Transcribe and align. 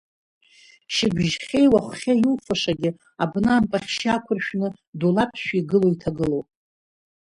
Шьыбжьхьеи 0.93 1.67
уаххьеи 1.73 2.19
иуфашагьы 2.23 2.89
абна 3.23 3.51
ампахьшьы 3.57 4.09
ақәыршәны 4.15 4.67
дулаԥшәа 4.99 5.55
игылоу 5.59 5.91
иҭагылоуп. 5.93 6.47